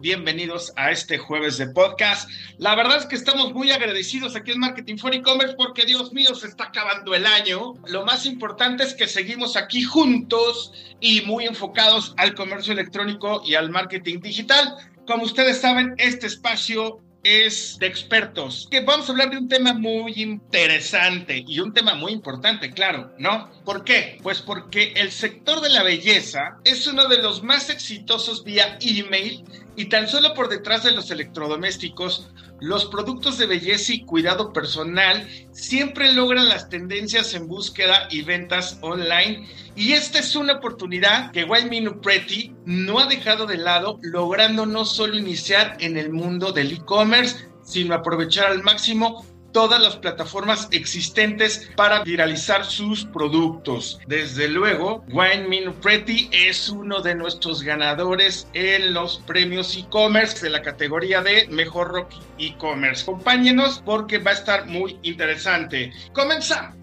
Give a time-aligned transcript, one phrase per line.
[0.00, 2.28] bienvenidos a este jueves de podcast.
[2.58, 6.34] La verdad es que estamos muy agradecidos aquí en Marketing for E-Commerce porque Dios mío,
[6.34, 7.74] se está acabando el año.
[7.86, 13.54] Lo más importante es que seguimos aquí juntos y muy enfocados al comercio electrónico y
[13.54, 14.76] al marketing digital.
[15.06, 19.74] Como ustedes saben, este espacio es de expertos, que vamos a hablar de un tema
[19.74, 23.50] muy interesante y un tema muy importante, claro, ¿no?
[23.64, 24.18] ¿Por qué?
[24.22, 29.44] Pues porque el sector de la belleza es uno de los más exitosos vía email
[29.76, 32.28] y tan solo por detrás de los electrodomésticos,
[32.62, 38.78] los productos de belleza y cuidado personal siempre logran las tendencias en búsqueda y ventas
[38.82, 39.48] online.
[39.74, 44.84] Y esta es una oportunidad que Minu Pretty no ha dejado de lado, logrando no
[44.84, 51.70] solo iniciar en el mundo del e-commerce, sino aprovechar al máximo todas las plataformas existentes
[51.76, 54.00] para viralizar sus productos.
[54.06, 60.50] Desde luego, Wine Min Pretty es uno de nuestros ganadores en los premios e-commerce de
[60.50, 63.02] la categoría de Mejor Rock e-commerce.
[63.02, 65.92] Acompáñenos porque va a estar muy interesante.
[66.12, 66.76] Comenzamos.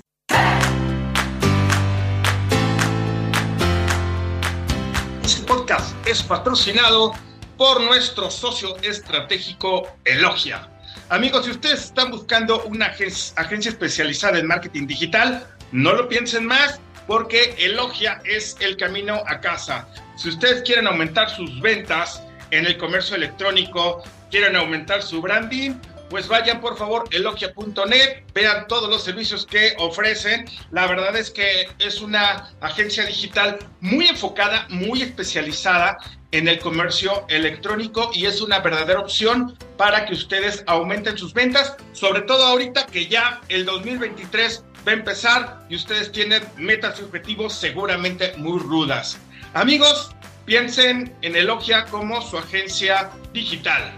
[5.23, 7.14] Este podcast es patrocinado
[7.58, 10.70] por nuestro socio estratégico Elogia
[11.11, 16.79] Amigos, si ustedes están buscando una agencia especializada en marketing digital, no lo piensen más
[17.07, 19.88] porque Elogia es el camino a casa.
[20.16, 25.73] Si ustedes quieren aumentar sus ventas en el comercio electrónico, quieren aumentar su branding,
[26.11, 30.45] pues vayan por favor elogia.net, vean todos los servicios que ofrecen.
[30.69, 35.97] La verdad es que es una agencia digital muy enfocada, muy especializada
[36.31, 41.75] en el comercio electrónico y es una verdadera opción para que ustedes aumenten sus ventas,
[41.94, 47.03] sobre todo ahorita que ya el 2023 va a empezar y ustedes tienen metas y
[47.03, 49.17] objetivos seguramente muy rudas.
[49.53, 50.12] Amigos,
[50.45, 53.91] piensen en Elogia como su agencia digital.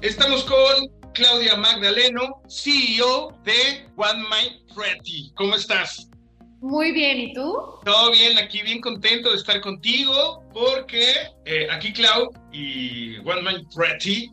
[0.00, 5.32] Estamos con Claudia Magdaleno, CEO de One Mind Pretty.
[5.34, 6.08] ¿Cómo estás?
[6.60, 7.56] Muy bien, ¿y tú?
[7.84, 11.12] Todo bien, aquí bien contento de estar contigo porque
[11.44, 14.30] eh, aquí Clau y One Mind Pretty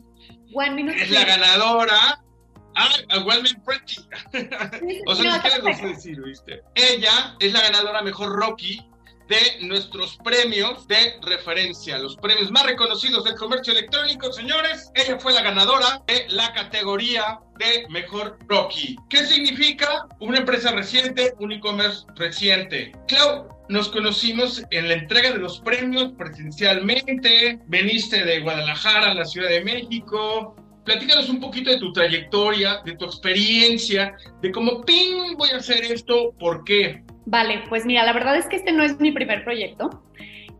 [0.96, 2.22] es la ganadora
[2.76, 3.96] Ah, One Mind Pretty.
[5.06, 6.62] o sea, ¿qué les decir, viste?
[6.76, 8.86] Ella es la ganadora mejor Rocky
[9.28, 14.90] de nuestros premios de referencia, los premios más reconocidos del comercio electrónico, señores.
[14.94, 18.96] Ella fue la ganadora de la categoría de mejor Rocky.
[19.08, 20.06] ¿Qué significa?
[20.20, 22.92] Una empresa reciente, un e-commerce reciente.
[23.08, 27.58] Clau, nos conocimos en la entrega de los premios presencialmente.
[27.66, 30.54] Veniste de Guadalajara a la Ciudad de México.
[30.84, 35.82] Platícanos un poquito de tu trayectoria, de tu experiencia, de cómo, ping, voy a hacer
[35.82, 37.02] esto, ¿por qué?
[37.26, 40.02] Vale, pues mira, la verdad es que este no es mi primer proyecto.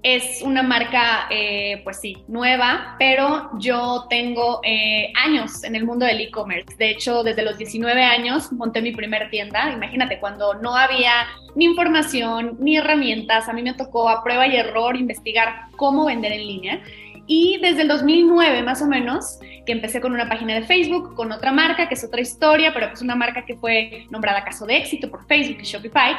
[0.02, 6.06] Es una marca, eh, pues sí, nueva, pero yo tengo eh, años en el mundo
[6.06, 6.76] del e-commerce.
[6.76, 9.72] De hecho, desde los 19 años monté mi primer tienda.
[9.72, 14.56] Imagínate, cuando no había ni información ni herramientas, a mí me tocó a prueba y
[14.56, 16.82] error investigar cómo vender en línea.
[17.26, 21.32] Y desde el 2009 más o menos, que empecé con una página de Facebook, con
[21.32, 24.66] otra marca, que es otra historia, pero que es una marca que fue nombrada caso
[24.66, 26.14] de éxito por Facebook y Shopify.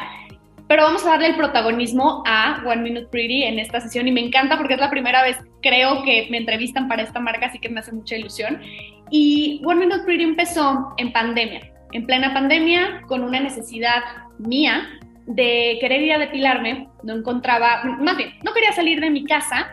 [0.67, 4.19] Pero vamos a darle el protagonismo a One Minute Pretty en esta sesión y me
[4.19, 7.69] encanta porque es la primera vez, creo, que me entrevistan para esta marca, así que
[7.69, 8.61] me hace mucha ilusión.
[9.09, 11.61] Y One Minute Pretty empezó en pandemia,
[11.93, 14.03] en plena pandemia, con una necesidad
[14.39, 14.89] mía
[15.25, 16.89] de querer ir a depilarme.
[17.03, 19.69] No encontraba, más bien, no quería salir de mi casa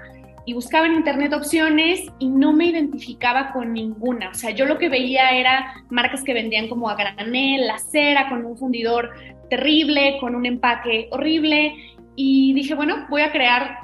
[0.47, 4.31] y buscaba en internet opciones y no me identificaba con ninguna.
[4.31, 8.29] O sea, yo lo que veía era marcas que vendían como a granel, la cera,
[8.29, 9.11] con un fundidor
[9.49, 11.75] terrible, con un empaque horrible.
[12.17, 13.79] Y dije, bueno, voy a crear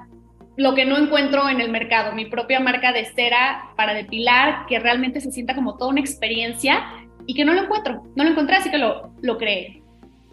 [0.56, 4.78] lo que no encuentro en el mercado, mi propia marca de cera para depilar, que
[4.78, 6.84] realmente se sienta como toda una experiencia
[7.26, 8.02] y que no lo encuentro.
[8.14, 9.82] No lo encontré, así que lo, lo creé.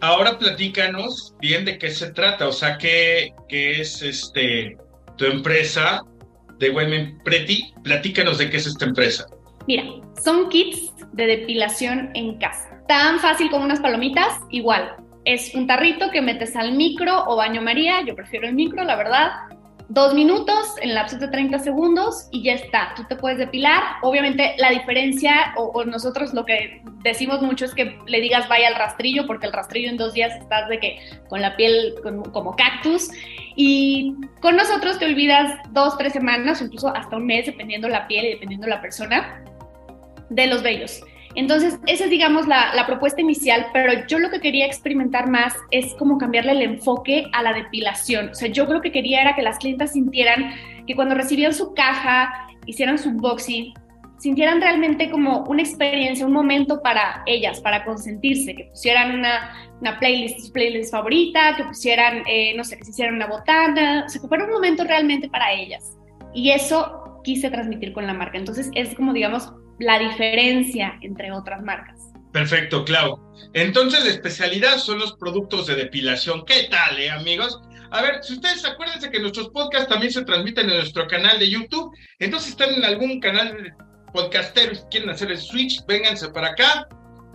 [0.01, 4.77] Ahora platícanos bien de qué se trata, o sea, qué, qué es este
[5.17, 6.03] tu empresa
[6.59, 7.73] de Women Pretty.
[7.83, 9.25] Platícanos de qué es esta empresa.
[9.67, 9.83] Mira,
[10.23, 12.81] son kits de depilación en casa.
[12.87, 14.95] Tan fácil como unas palomitas, igual.
[15.25, 18.95] Es un tarrito que metes al micro o baño María, yo prefiero el micro, la
[18.95, 19.31] verdad
[19.89, 22.93] dos minutos en lapsos de 30 segundos y ya está.
[22.95, 23.81] Tú te puedes depilar.
[24.01, 28.75] Obviamente la diferencia, o, nosotros lo que decimos mucho es que le digas vaya al
[28.75, 30.99] rastrillo, porque el rastrillo en dos días estás de que
[31.29, 31.95] con la piel
[32.33, 33.09] como cactus.
[33.55, 38.07] Y con nosotros te olvidas dos, tres semanas, o incluso hasta un mes, dependiendo la
[38.07, 39.43] piel y dependiendo la persona,
[40.29, 41.01] de los vellos.
[41.37, 45.53] Entonces, esa es, digamos, la, la, propuesta inicial, pero yo lo que quería experimentar más
[45.69, 48.29] es como cambiarle el enfoque a la depilación.
[48.29, 50.55] O sea, yo creo que quería era que las clientas sintieran
[50.87, 53.71] que cuando recibían su caja, hicieran su unboxing,
[54.17, 59.99] sintieran realmente como una experiencia, un momento para ellas, para consentirse, que pusieran una, una
[59.99, 64.09] playlist, su playlist favorita, que pusieran, eh, no sé, que se hicieran una botana, o
[64.09, 65.95] sea, que fuera un momento realmente para ellas.
[66.33, 68.39] Y eso quise transmitir con la marca.
[68.39, 72.11] Entonces es como, digamos, la diferencia entre otras marcas.
[72.31, 73.19] Perfecto, Clau.
[73.53, 76.45] Entonces la especialidad son los productos de depilación.
[76.45, 77.59] ¿Qué tal, eh, amigos?
[77.91, 81.49] A ver, si ustedes acuérdense que nuestros podcasts también se transmiten en nuestro canal de
[81.49, 83.73] YouTube, entonces están en algún canal de
[84.13, 86.87] podcasteros quieren hacer el switch, vénganse para acá,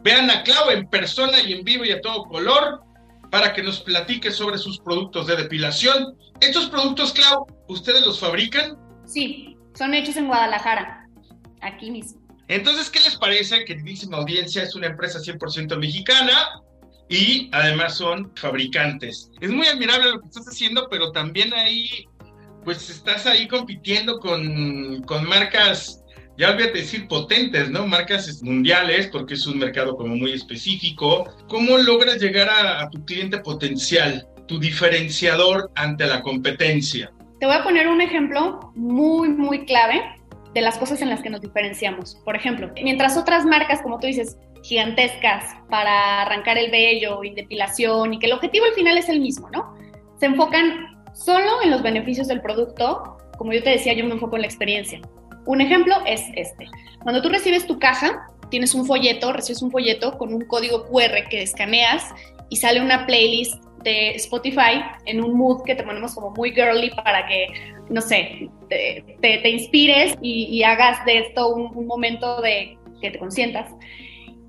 [0.03, 2.83] vean a Clau en persona y en vivo y a todo color
[3.31, 6.17] para que nos platique sobre sus productos de depilación.
[6.41, 8.77] ¿Estos productos, Clau, ustedes los fabrican?
[9.07, 11.09] Sí, son hechos en Guadalajara,
[11.61, 12.22] aquí mismo.
[12.49, 13.65] Entonces, ¿qué les parece?
[13.65, 16.61] Queridísima audiencia, es una empresa 100% mexicana
[17.09, 19.31] y además son fabricantes.
[19.41, 22.07] Es muy admirable lo que estás haciendo, pero también ahí,
[22.65, 26.03] pues estás ahí compitiendo con, con marcas
[26.39, 27.87] ya olvídate decir potentes, ¿no?
[27.87, 31.27] Marcas mundiales, porque es un mercado como muy específico.
[31.49, 37.13] ¿Cómo logras llegar a, tu cliente potencial, tu diferenciador ante la competencia?
[37.39, 40.03] Te voy a poner un ejemplo muy, muy clave
[40.55, 42.17] de las cosas en las que nos diferenciamos.
[42.25, 48.15] Por ejemplo, mientras otras marcas, como tú dices, gigantescas para arrancar el vello y depilación
[48.15, 49.75] y que el objetivo al final es el mismo, ¿no?
[50.19, 53.19] Se enfocan solo en los beneficios del producto.
[53.39, 55.01] Como yo te decía, yo me enfoco en la experiencia.
[55.47, 56.69] Un ejemplo es este.
[57.03, 61.29] Cuando tú recibes tu caja, tienes un folleto, recibes un folleto con un código QR
[61.29, 62.05] que escaneas
[62.51, 66.91] y sale una playlist de Spotify en un mood que te ponemos como muy girly
[66.91, 67.49] para que,
[67.89, 73.19] no sé, te, te, inspires y, hagas de esto un, un momento de que te
[73.19, 73.71] consientas.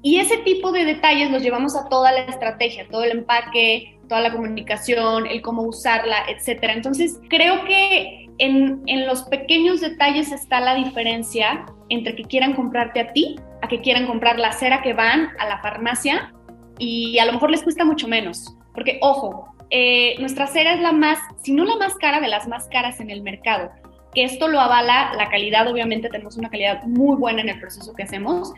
[0.01, 4.21] Y ese tipo de detalles los llevamos a toda la estrategia, todo el empaque, toda
[4.21, 6.73] la comunicación, el cómo usarla, etcétera.
[6.73, 13.13] Entonces, creo que en, los pequeños detalles está la diferencia entre que quieran comprarte a
[13.13, 16.33] ti, a que quieran comprar la cera que van a la farmacia
[16.79, 18.55] y a lo mejor les cuesta mucho menos.
[18.73, 22.47] Porque, ojo, eh, nuestra cera es la más, si no la más cara, de las
[22.47, 23.71] más caras en el mercado.
[24.13, 27.93] Que esto lo avala la calidad, obviamente tenemos una calidad muy buena en el proceso
[27.93, 28.53] que hacemos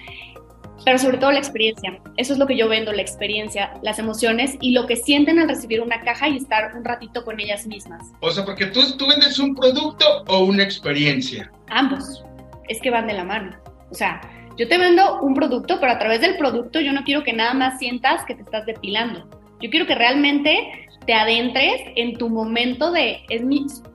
[0.84, 2.00] pero sobre todo la experiencia.
[2.18, 5.48] Eso es lo que yo vendo, la experiencia, las emociones y lo que sienten al
[5.48, 8.12] recibir una caja y estar un ratito con ellas mismas.
[8.20, 11.52] O sea, porque tú, tú vendes un producto o una experiencia.
[11.70, 12.24] Ambos.
[12.68, 13.58] Es que van de la mano.
[13.90, 14.22] O sea,
[14.58, 17.54] yo te vendo un producto, pero a través del producto yo no quiero que nada
[17.54, 19.28] más sientas que te estás depilando.
[19.66, 23.24] Yo quiero que realmente te adentres en tu momento de,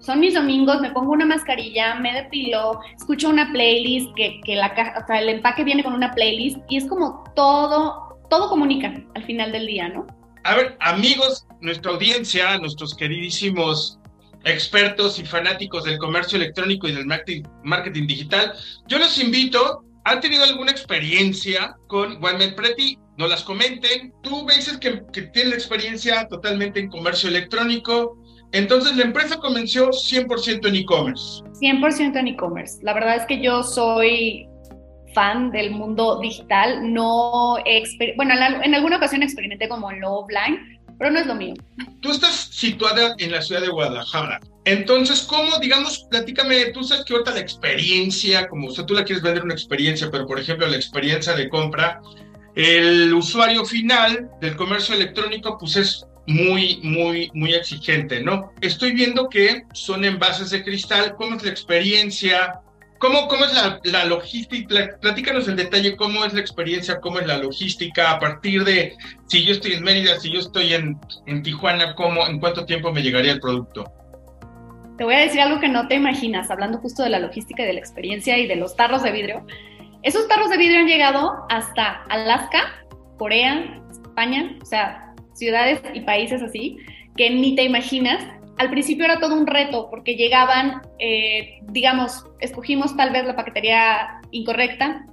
[0.01, 4.75] son mis domingos, me pongo una mascarilla, me depilo, escucho una playlist, que, que la
[5.01, 9.25] o sea, el empaque viene con una playlist y es como todo, todo comunica al
[9.27, 10.09] final del día, ¿no?
[10.43, 14.01] A ver, amigos, nuestra audiencia, nuestros queridísimos
[14.45, 18.55] expertos y fanáticos del comercio electrónico y del marketing, marketing digital,
[18.89, 22.99] yo los invito, ¿han tenido alguna experiencia con OneMed Pretty?
[23.21, 24.13] No las comenten.
[24.23, 28.17] Tú dices que, que tienes experiencia totalmente en comercio electrónico.
[28.53, 31.45] Entonces la empresa comenzó 100% en e-commerce.
[31.61, 32.79] 100% en e-commerce.
[32.83, 34.49] La verdad es que yo soy
[35.15, 36.93] fan del mundo digital.
[36.93, 37.59] No
[38.17, 40.59] bueno, en alguna ocasión experimenté como en lo offline,
[40.99, 41.55] pero no es lo mío.
[42.01, 44.41] Tú estás situada en la ciudad de Guadalajara.
[44.65, 49.05] Entonces, ¿cómo, digamos, platícame, tú sabes que ahorita la experiencia, como o sea, tú la
[49.05, 52.01] quieres vender una experiencia, pero por ejemplo la experiencia de compra
[52.55, 58.53] el usuario final del comercio electrónico pues es muy, muy, muy exigente, ¿no?
[58.61, 62.61] Estoy viendo que son envases de cristal, ¿cómo es la experiencia?
[62.99, 64.91] ¿Cómo, es la, la logística?
[65.01, 68.95] Platícanos en detalle cómo es la experiencia, cómo es la logística, a partir de
[69.27, 72.93] si yo estoy en Mérida, si yo estoy en, en Tijuana, ¿cómo, ¿en cuánto tiempo
[72.93, 73.91] me llegaría el producto?
[74.99, 77.67] Te voy a decir algo que no te imaginas, hablando justo de la logística y
[77.67, 79.47] de la experiencia y de los tarros de vidrio.
[80.03, 82.87] Esos tarros de vidrio han llegado hasta Alaska,
[83.19, 86.79] Corea, España, o sea, ciudades y países así,
[87.17, 88.25] que ni te imaginas.
[88.57, 94.21] Al principio era todo un reto porque llegaban, eh, digamos, escogimos tal vez la paquetería
[94.31, 95.05] incorrecta,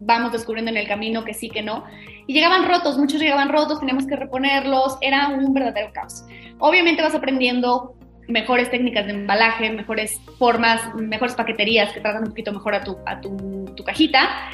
[0.00, 1.84] vamos descubriendo en el camino que sí, que no.
[2.26, 6.24] Y llegaban rotos, muchos llegaban rotos, teníamos que reponerlos, era un verdadero caos.
[6.58, 7.94] Obviamente vas aprendiendo
[8.28, 12.96] mejores técnicas de embalaje, mejores formas, mejores paqueterías que tratan un poquito mejor a tu,
[13.06, 14.50] a tu, tu cajita.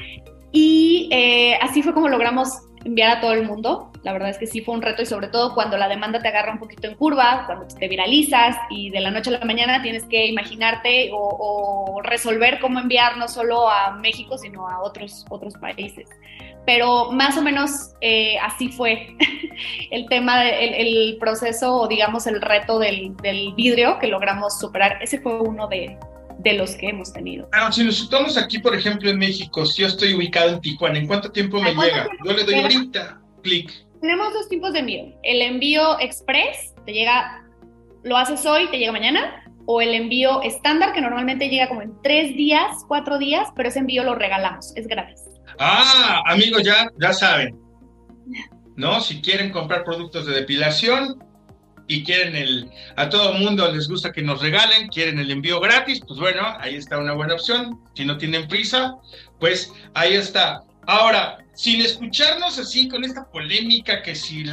[0.52, 2.50] Y eh, así fue como logramos
[2.84, 3.92] enviar a todo el mundo.
[4.02, 6.28] La verdad es que sí fue un reto y sobre todo cuando la demanda te
[6.28, 9.82] agarra un poquito en curva, cuando te viralizas y de la noche a la mañana
[9.82, 15.26] tienes que imaginarte o, o resolver cómo enviar no solo a México, sino a otros,
[15.28, 16.08] otros países.
[16.66, 19.16] Pero más o menos eh, así fue
[19.90, 23.14] el tema, el, proceso o digamos el reto del,
[23.56, 25.02] vidrio que logramos superar.
[25.02, 25.96] Ese fue uno de,
[26.54, 27.48] los que hemos tenido.
[27.52, 30.98] Ah, si nos estamos aquí, por ejemplo, en México, si yo estoy ubicado en Tijuana,
[30.98, 32.08] ¿en cuánto tiempo me llega?
[32.24, 33.70] yo le doy ahorita, clic.
[34.00, 35.04] Tenemos dos tipos de envío.
[35.22, 37.44] El envío express, te llega,
[38.02, 41.92] lo haces hoy, te llega mañana, o el envío estándar, que normalmente llega como en
[42.02, 45.29] tres días, cuatro días, pero ese envío lo regalamos, es gratis.
[45.62, 47.60] Ah, amigos, ya, ya saben.
[48.76, 48.98] ¿No?
[49.02, 51.22] Si quieren comprar productos de depilación
[51.86, 52.70] y quieren el.
[52.96, 56.76] A todo mundo les gusta que nos regalen, quieren el envío gratis, pues bueno, ahí
[56.76, 57.78] está una buena opción.
[57.94, 58.94] Si no tienen prisa,
[59.38, 60.62] pues ahí está.
[60.86, 64.44] Ahora, sin escucharnos así con esta polémica que si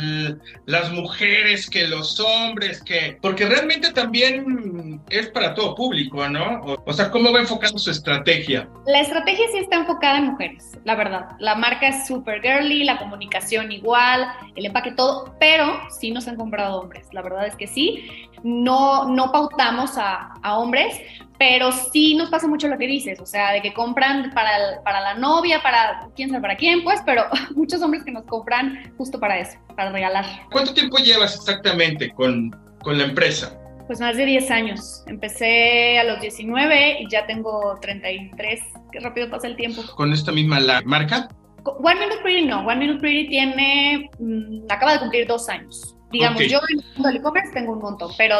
[0.66, 3.18] las mujeres, que los hombres, que...
[3.22, 6.60] Porque realmente también es para todo público, ¿no?
[6.86, 8.68] O, sea, ¿cómo va enfocando su estrategia?
[8.86, 11.30] La estrategia sí está enfocada en mujeres, la verdad.
[11.40, 16.36] La marca es super girly, la comunicación igual, el empaque todo, pero sí nos han
[16.36, 17.08] comprado hombres.
[17.14, 18.12] La verdad es que sí.
[18.44, 21.02] No, no pautamos a, a hombres,
[21.38, 25.02] pero sí nos pasa mucho lo que dices, o sea, de que compran para, para
[25.02, 27.26] la novia, para quién sabe para quién, pues, pero
[27.56, 30.26] muchos hombres que nos compran justo para eso, para regalar.
[30.52, 32.52] ¿Cuánto tiempo llevas exactamente con,
[32.82, 33.58] con la empresa?
[33.88, 35.04] Pues más de 10 años.
[35.08, 38.60] Empecé a los 19 y ya tengo 33.
[38.92, 39.82] Qué rápido pasa el tiempo.
[39.96, 41.30] ¿Con esta misma la marca?
[41.64, 42.66] One Minute Pretty no.
[42.66, 45.96] One Minute Pretty tiene, mm, acaba de cumplir dos años.
[46.12, 48.40] Digamos, yo en el mundo del e-commerce tengo un montón, pero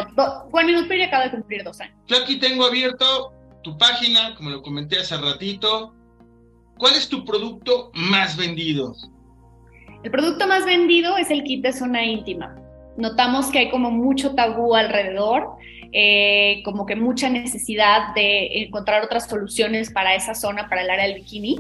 [0.52, 1.96] One Minute Pretty acaba de cumplir dos años.
[2.08, 3.34] Yo aquí tengo abierto
[3.64, 5.94] tu página, como lo comenté hace ratito.
[6.78, 8.96] ¿Cuál es tu producto más vendido?
[10.04, 12.56] El producto más vendido es el kit de zona íntima.
[12.98, 15.58] Notamos que hay como mucho tabú alrededor,
[15.92, 21.06] eh, como que mucha necesidad de encontrar otras soluciones para esa zona, para el área
[21.06, 21.58] del bikini.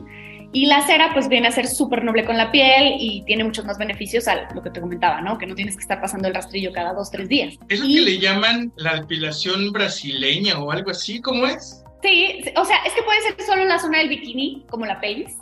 [0.53, 3.65] Y la cera pues viene a ser súper noble con la piel y tiene muchos
[3.65, 5.38] más beneficios a lo que te comentaba, ¿no?
[5.38, 7.55] Que no tienes que estar pasando el rastrillo cada dos, tres días.
[7.67, 11.21] ¿Eso que le llaman la depilación brasileña o algo así?
[11.21, 11.83] ¿Cómo es?
[12.01, 15.00] Sí, o sea, es que puede ser solo en la zona del bikini, como la
[15.00, 15.36] pelvis.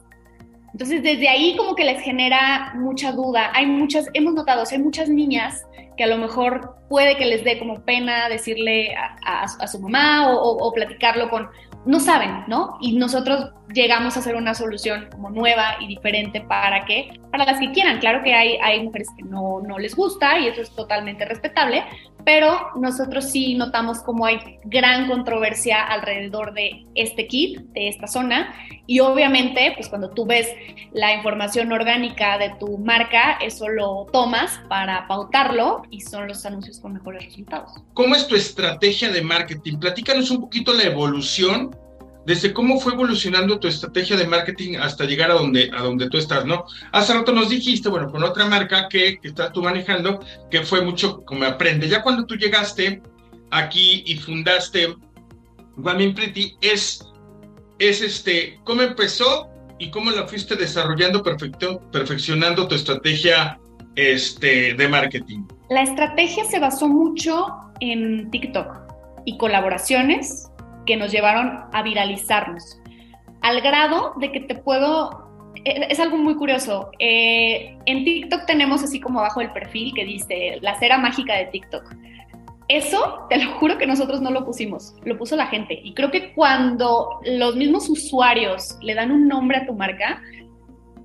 [0.72, 3.52] Entonces, desde ahí como que les genera mucha duda.
[3.54, 7.58] Hay muchas, hemos notado, hay muchas niñas que a lo mejor puede que les dé
[7.60, 8.94] como pena decirle
[9.26, 11.48] a, su mamá o, platicarlo con,
[11.86, 12.78] no saben, ¿no?
[12.82, 17.60] Y nosotros llegamos a hacer una solución como nueva y diferente para que, para las
[17.60, 18.00] que quieran.
[18.00, 21.84] Claro que hay, hay mujeres que no, no les gusta y eso es totalmente respetable,
[22.24, 28.54] pero nosotros sí notamos como hay gran controversia alrededor de este kit, de esta zona,
[28.88, 30.48] y obviamente, pues cuando tú ves
[30.94, 36.80] la información orgánica de tu marca, eso lo tomas para pautarlo y son los anuncios
[36.80, 37.72] con mejores resultados.
[37.94, 39.78] ¿Cómo es tu estrategia de marketing?
[39.78, 41.76] Platícanos un poquito la evolución
[42.26, 46.18] desde cómo fue evolucionando tu estrategia de marketing hasta llegar a donde, a donde tú
[46.18, 46.66] estás, ¿no?
[46.92, 50.82] Hace rato nos dijiste, bueno, con otra marca que, que estás tú manejando, que fue
[50.82, 51.88] mucho como aprende.
[51.88, 53.02] Ya cuando tú llegaste
[53.52, 54.96] aquí y fundaste
[55.78, 57.06] Women Pretty, es,
[57.80, 63.60] es este, cómo empezó y cómo la fuiste desarrollando, perfeccionando tu estrategia
[63.96, 65.44] este, de marketing.
[65.70, 67.48] La estrategia se basó mucho
[67.82, 68.68] en TikTok
[69.26, 70.50] y colaboraciones
[70.86, 72.80] que nos llevaron a viralizarnos.
[73.42, 75.24] Al grado de que te puedo...
[75.64, 76.90] E, es algo muy curioso.
[77.00, 81.46] Eh, en TikTok tenemos así como abajo el perfil que dice la cera mágica de
[81.46, 81.84] TikTok.
[82.68, 85.80] Eso, te lo juro que nosotros no lo pusimos, lo puso la gente.
[85.84, 90.20] Y creo que cuando los mismos usuarios le dan un nombre a tu marca,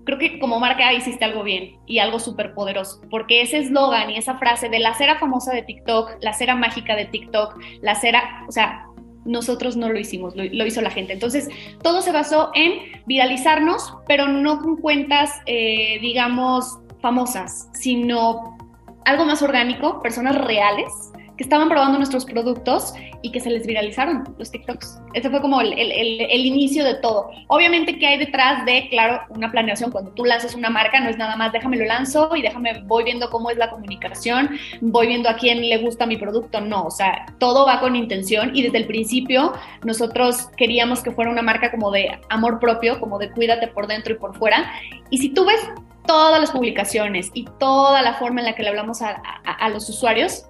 [0.04, 4.16] creo que como marca hiciste algo bien y algo súper poderoso, porque ese eslogan y
[4.16, 8.44] esa frase de la cera famosa de TikTok, la cera mágica de TikTok, la cera,
[8.48, 8.86] o sea,
[9.24, 11.12] nosotros no lo hicimos, lo, hizo la gente.
[11.12, 11.48] Entonces,
[11.82, 18.56] todo se basó en viralizarnos, pero no con cuentas, eh, digamos, famosas, sino
[19.04, 20.92] algo más orgánico, personas reales
[21.40, 22.92] que estaban probando nuestros productos
[23.22, 25.00] y que se les viralizaron los TikToks.
[25.14, 27.30] Ese fue como el, inicio de todo.
[27.46, 29.90] Obviamente que hay detrás de, claro, una planeación.
[29.90, 33.04] Cuando tú lanzas una marca, no es nada más déjame lo lanzo y déjame, voy
[33.04, 34.50] viendo cómo es la comunicación,
[34.82, 36.60] voy viendo a quién le gusta mi producto.
[36.60, 41.30] No, o sea, todo va con intención y desde el principio nosotros queríamos que fuera
[41.30, 44.70] una marca como de amor propio, como de cuídate por dentro y por fuera.
[45.08, 45.66] Y si tú ves
[46.06, 49.88] todas las publicaciones y toda la forma en la que le hablamos a, a los
[49.88, 50.44] usuarios,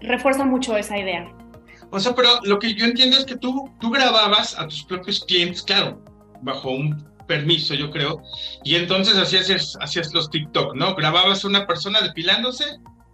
[0.00, 1.30] refuerza mucho esa idea.
[1.90, 5.24] O sea, pero lo que yo entiendo es que tú, tú grababas a tus propios
[5.24, 6.02] clientes, claro,
[6.42, 8.22] bajo un permiso, yo creo,
[8.64, 10.94] y entonces hacías, hacías los TikTok, ¿no?
[10.94, 12.64] ¿Grababas a una persona depilándose?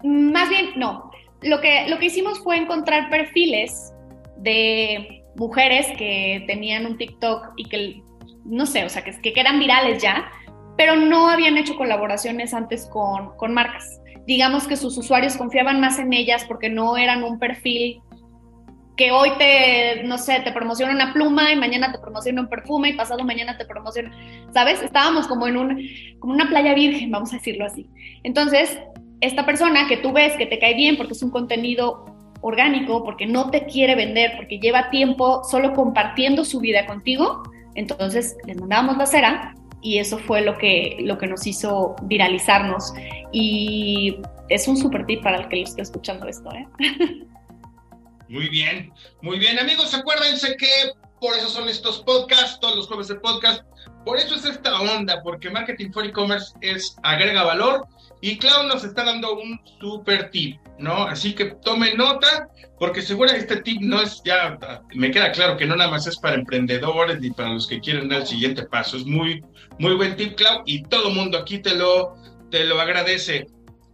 [0.03, 1.11] Más bien, no.
[1.43, 3.93] Lo que, lo que hicimos fue encontrar perfiles
[4.39, 8.03] de mujeres que tenían un TikTok y que,
[8.45, 10.31] no sé, o sea, que, que eran virales ya,
[10.77, 14.01] pero no habían hecho colaboraciones antes con, con marcas.
[14.27, 18.01] Digamos que sus usuarios confiaban más en ellas porque no eran un perfil
[18.97, 22.91] que hoy te, no sé, te promociona una pluma y mañana te promociona un perfume
[22.91, 24.17] y pasado mañana te promociona,
[24.53, 24.81] ¿sabes?
[24.83, 25.89] Estábamos como en un,
[26.21, 27.89] como una playa virgen, vamos a decirlo así.
[28.23, 28.79] Entonces,
[29.21, 32.05] esta persona que tú ves que te cae bien porque es un contenido
[32.41, 37.43] orgánico, porque no te quiere vender, porque lleva tiempo solo compartiendo su vida contigo,
[37.75, 39.55] entonces les mandábamos la cera
[39.85, 42.93] y eso fue lo que, lo que nos hizo viralizarnos.
[43.33, 44.17] Y
[44.49, 46.67] es un super tip para el que lo esté escuchando esto, ¿eh?
[48.27, 49.59] Muy bien, muy bien.
[49.59, 50.67] Amigos, acuérdense que
[51.21, 53.63] por eso son estos podcasts, todos los jueves de podcast.
[54.05, 57.87] Por eso es esta onda, porque Marketing for E-Commerce es agrega valor
[58.25, 61.03] y Cloud nos está dando un super tip, ¿no?
[61.05, 64.59] Así que tome nota, porque seguro este tip no es ya,
[64.95, 68.09] me queda claro que no nada más es para emprendedores ni para los que quieren
[68.09, 68.97] dar el siguiente paso.
[68.97, 69.45] Es muy,
[69.79, 72.15] muy buen tip, Cloud, y todo el mundo aquí te lo,
[72.51, 73.47] te lo agradece.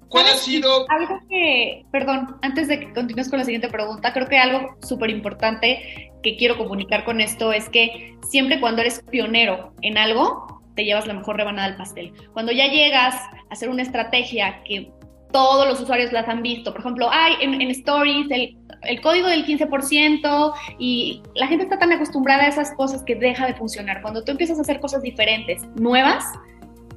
[0.08, 0.86] ¿Cuál ha sido?
[0.88, 5.10] Algo que, perdón, antes de que continúes con la siguiente pregunta, creo que algo súper
[5.10, 10.84] importante que quiero comunicar con esto es que siempre cuando eres pionero en algo, te
[10.84, 12.12] llevas la mejor rebanada del pastel.
[12.32, 14.90] Cuando ya llegas a hacer una estrategia que
[15.32, 19.46] todos los usuarios las han visto, por ejemplo, hay en, Stories el, el, código del
[19.46, 24.02] 15% y la gente está tan acostumbrada a esas cosas que deja de funcionar.
[24.02, 26.24] Cuando tú empiezas a hacer cosas diferentes, nuevas,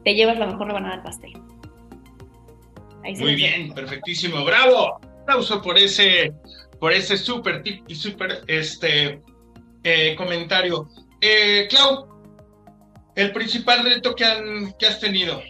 [0.04, 1.34] te llevas la mejor rebanada del pastel.
[3.20, 5.00] Muy bien, perfectísimo, bravo.
[5.24, 6.34] Aplauso por ese,
[6.80, 9.22] por ese súper tip y súper este,
[9.84, 10.88] eh, comentario.
[11.20, 12.13] Eh, Clau,
[13.16, 15.42] el principal reto que, han, que has tenido.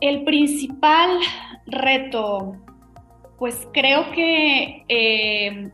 [0.00, 1.18] El principal
[1.66, 2.56] reto,
[3.38, 5.70] pues creo que eh,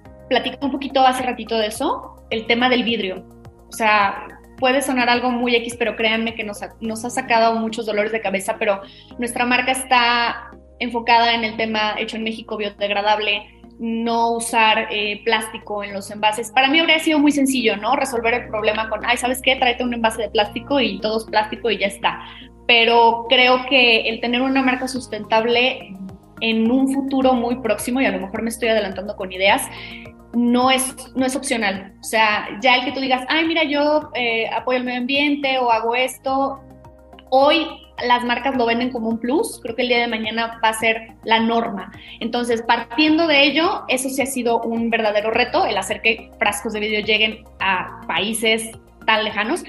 [0.60, 3.26] un poquito hace ratito de eso, el tema del vidrio.
[3.68, 4.26] O sea,
[4.58, 8.12] puede sonar algo muy X, pero créanme que nos ha, nos ha sacado muchos dolores
[8.12, 8.82] de cabeza, pero
[9.18, 13.46] nuestra marca está enfocada en el tema hecho en México biodegradable,
[13.78, 16.50] no usar eh, plástico en los envases.
[16.52, 17.96] Para mí habría sido muy sencillo, ¿no?
[17.96, 19.56] Resolver el problema con, ay, ¿sabes qué?
[19.56, 22.20] Tráete un envase de plástico y todo es plástico y ya está.
[22.66, 25.94] Pero creo que el tener una marca sustentable
[26.40, 29.62] en un futuro muy próximo, y a lo mejor me estoy adelantando con ideas,
[30.34, 31.94] no es, no es opcional.
[32.00, 35.58] O sea, ya el que tú digas, ay, mira, yo eh, apoyo el medio ambiente
[35.58, 36.60] o hago esto,
[37.30, 37.66] hoy
[38.02, 40.74] las marcas lo venden como un plus, creo que el día de mañana va a
[40.74, 41.92] ser la norma.
[42.20, 46.72] Entonces, partiendo de ello, eso sí ha sido un verdadero reto, el hacer que frascos
[46.72, 48.70] de vidrio lleguen a países
[49.06, 49.64] tan lejanos.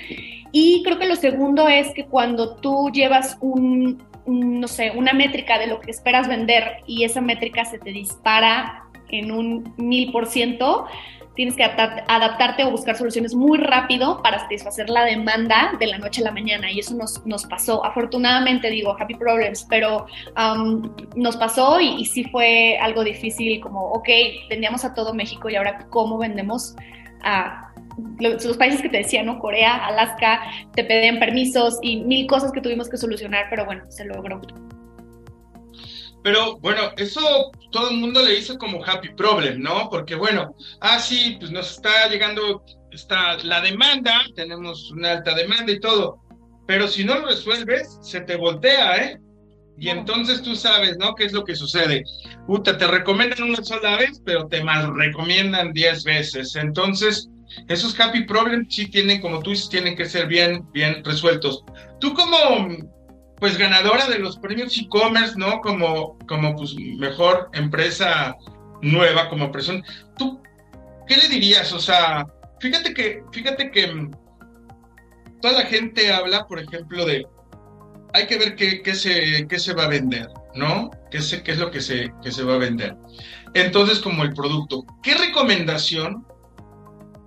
[0.51, 5.59] Y creo que lo segundo es que cuando tú llevas un, no sé, una métrica
[5.59, 10.25] de lo que esperas vender y esa métrica se te dispara en un mil por
[10.25, 10.88] ciento,
[11.36, 16.21] tienes que adaptarte o buscar soluciones muy rápido para satisfacer la demanda de la noche
[16.21, 17.86] a la mañana y eso nos, nos pasó.
[17.86, 20.06] Afortunadamente digo, happy problems, pero
[20.38, 24.10] um, nos pasó y, sí fue algo difícil como, ok,
[24.50, 26.76] vendíamos a todo México y ahora cómo vendemos
[27.24, 27.74] a
[28.19, 29.39] los, países que te decía, ¿no?
[29.39, 30.41] Corea, Alaska,
[30.74, 34.41] te pedían permisos y mil cosas que tuvimos que solucionar, pero bueno, se logró.
[36.25, 39.91] Pero bueno, eso todo el mundo le hizo como happy problem, ¿no?
[39.91, 45.71] Porque bueno, ah, sí, pues nos está llegando está la demanda, tenemos una alta demanda
[45.71, 46.19] y todo,
[46.65, 49.19] pero si no lo resuelves, se te voltea, ¿eh?
[49.77, 51.13] Y entonces tú sabes, ¿no?
[51.13, 52.03] ¿Qué es lo que sucede?
[52.47, 56.55] Puta, te recomiendan una sola vez, pero te mal recomiendan diez veces.
[56.55, 57.29] Entonces,
[57.67, 61.63] esos happy problems sí tienen, como tú dices, tienen que ser bien, bien resueltos.
[61.99, 62.94] Tú como,
[63.39, 65.60] pues ganadora de los premios e-commerce, ¿no?
[65.62, 68.36] Como, como pues mejor empresa
[68.82, 69.82] nueva, como persona.
[70.17, 70.41] ¿Tú
[71.08, 71.71] qué le dirías?
[71.74, 72.26] O sea,
[72.60, 74.12] fíjate que, fíjate que mm,
[75.41, 77.26] toda la gente habla, por ejemplo, de
[78.13, 80.89] hay que ver qué, qué, se, qué se va a vender, ¿no?
[81.12, 82.95] ¿Qué, se, qué es lo que se, que se va a vender?
[83.54, 86.26] Entonces, como el producto, ¿qué recomendación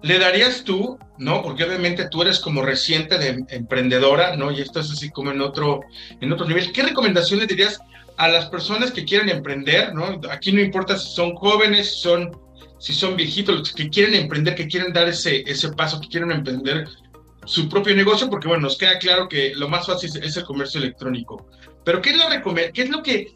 [0.03, 1.43] le darías tú, ¿no?
[1.43, 4.51] Porque obviamente tú eres como reciente de emprendedora, ¿no?
[4.51, 5.81] Y esto es así como en otro,
[6.21, 6.73] en otro nivel.
[6.73, 7.81] ¿Qué recomendación le dirías
[8.17, 10.21] a las personas que quieren emprender, ¿no?
[10.31, 12.37] Aquí no importa si son jóvenes, si son,
[12.79, 16.31] si son viejitos, los que quieren emprender, que quieren dar ese, ese paso, que quieren
[16.31, 16.87] emprender
[17.45, 20.81] su propio negocio, porque bueno, nos queda claro que lo más fácil es el comercio
[20.81, 21.49] electrónico.
[21.85, 22.25] Pero ¿qué es, lo
[22.73, 23.33] ¿qué es lo que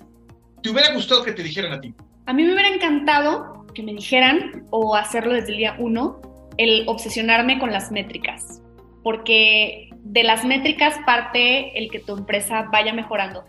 [0.62, 1.94] te hubiera gustado que te dijeran a ti?
[2.26, 6.20] A mí me hubiera encantado que me dijeran o hacerlo desde el día uno,
[6.56, 8.62] el obsesionarme con las métricas,
[9.02, 13.44] porque de las métricas parte el que tu empresa vaya mejorando.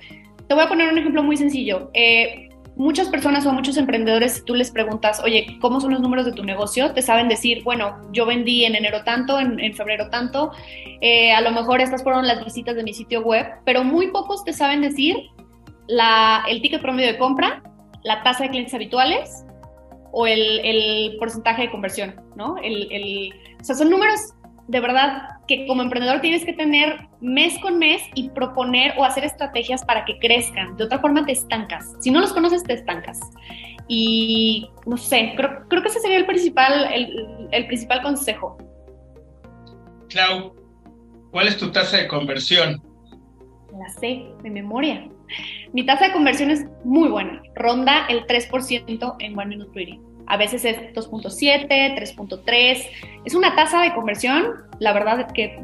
[0.48, 1.90] Te voy a poner un ejemplo muy sencillo.
[1.94, 6.26] Eh, muchas personas o muchos emprendedores, si tú les preguntas, oye, ¿cómo son los números
[6.26, 6.94] de tu negocio?
[6.94, 10.52] Te saben decir, bueno, yo vendí en enero tanto, en, febrero tanto,
[11.02, 14.44] eh, a lo mejor estas fueron las visitas de mi sitio web, pero muy pocos
[14.44, 15.18] te saben decir
[15.88, 17.62] la, el ticket promedio de compra,
[18.04, 19.43] la tasa de clientes habituales
[20.14, 22.58] o el, porcentaje de conversión, ¿no?
[22.60, 24.34] El, el, o sea, son números
[24.68, 29.26] de verdad que como emprendedor tienes que tener mes con mes y proponer o hacer
[29.26, 30.78] estrategias para que crezcan.
[30.78, 31.92] De otra forma te estancas.
[32.00, 33.20] Si no los conoces, te estancas.
[33.90, 38.58] Y no sé, creo, creo que ese sería el principal, el, el principal consejo.
[40.08, 40.54] Clau,
[41.32, 42.82] ¿cuál es tu tasa de conversión?
[43.78, 45.10] La sé, de memoria.
[45.74, 50.00] Mi tasa de conversión es muy buena, ronda el 3% en One Minute Reading.
[50.28, 52.88] A veces es 2.7, 3.3.
[53.26, 55.60] Es una tasa de conversión, la verdad es que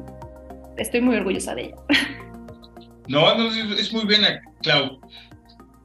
[0.77, 1.75] estoy muy orgullosa de ella.
[3.07, 4.99] No, no es muy buena, Clau.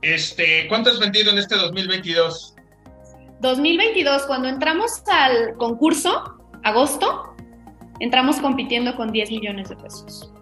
[0.03, 2.55] Este, ¿Cuánto has vendido en este 2022?
[3.41, 7.35] 2022, cuando entramos al concurso, agosto,
[8.01, 10.35] entramos compitiendo con 10 millones de pesos.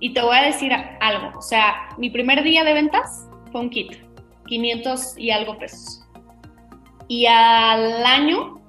[0.00, 3.70] Y te voy a decir algo, o sea, mi primer día de ventas fue un
[3.70, 3.92] kit,
[4.46, 6.06] 500 y algo pesos.
[7.06, 8.60] Y al año,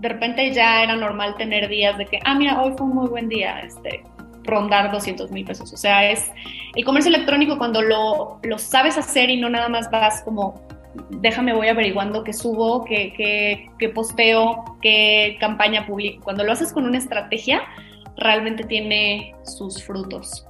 [0.00, 3.08] de repente ya era normal tener días de que, ah, mira, hoy fue un muy
[3.08, 4.02] buen día, este,
[4.44, 5.72] rondar 200 mil pesos.
[5.72, 6.30] O sea, es
[6.74, 10.60] el comercio electrónico cuando lo, lo sabes hacer y no nada más vas como,
[11.10, 16.24] déjame, voy averiguando qué subo, qué, qué, qué posteo, qué campaña publico.
[16.24, 17.62] Cuando lo haces con una estrategia,
[18.16, 20.47] realmente tiene sus frutos.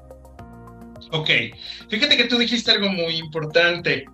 [1.12, 1.30] Ok,
[1.88, 4.04] fíjate que tú dijiste algo muy importante.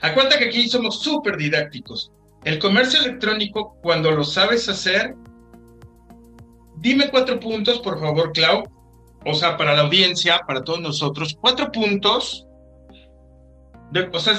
[0.00, 2.10] Acuérdate que aquí somos súper didácticos.
[2.44, 5.14] El comercio electrónico, cuando lo sabes hacer,
[6.76, 8.64] dime cuatro puntos, por favor, Clau.
[9.24, 12.46] O sea, para la audiencia, para todos nosotros, cuatro puntos.
[13.92, 14.34] De, o sea,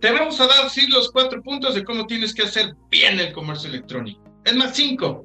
[0.00, 3.32] te vamos a dar, sí, los cuatro puntos de cómo tienes que hacer bien el
[3.32, 4.20] comercio electrónico.
[4.44, 5.24] Es más, cinco.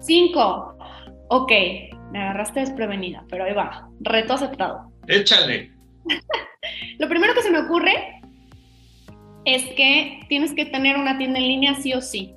[0.00, 0.76] Cinco.
[1.28, 1.52] Ok,
[2.10, 3.88] me agarraste desprevenida, pero ahí va.
[4.00, 4.93] Reto aceptado.
[5.08, 5.70] Échale.
[6.98, 8.20] Lo primero que se me ocurre
[9.44, 12.34] es que tienes que tener una tienda en línea sí o sí.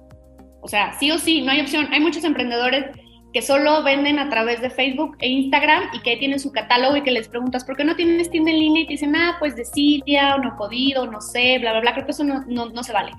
[0.62, 1.88] O sea, sí o sí, no hay opción.
[1.92, 2.86] Hay muchos emprendedores
[3.34, 7.04] que solo venden a través de Facebook e Instagram y que tienen su catálogo y
[7.04, 8.84] que les preguntas, ¿por qué no tienes tienda en línea?
[8.84, 11.82] Y te dicen, ah, pues de Siria, o no he podido, no sé, bla, bla,
[11.82, 11.94] bla.
[11.94, 13.12] Creo que eso no, no, se vale.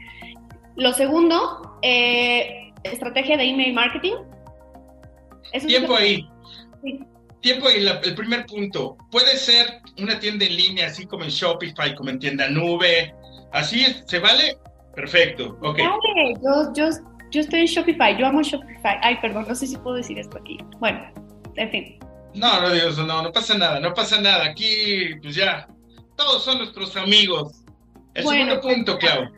[0.76, 4.14] Lo segundo, eh, estrategia de email marketing.
[5.66, 6.28] Tiempo ahí.
[6.82, 7.00] Sí
[7.40, 11.94] tiempo y el primer punto, puede ser una tienda en línea, así como en Shopify,
[11.94, 13.14] como en tienda nube,
[13.52, 14.56] así ¿se vale?
[14.94, 15.78] Perfecto, ok.
[15.78, 16.90] Vale, yo, yo,
[17.30, 18.98] yo estoy en Shopify, yo amo Shopify.
[19.02, 20.58] Ay, perdón, no sé si puedo decir esto aquí.
[20.78, 21.00] Bueno,
[21.54, 21.98] en fin.
[22.34, 24.44] No, no digo eso, no, no pasa nada, no pasa nada.
[24.44, 25.68] Aquí, pues ya,
[26.16, 27.64] todos son nuestros amigos.
[28.14, 29.28] El segundo pues, punto, Clau.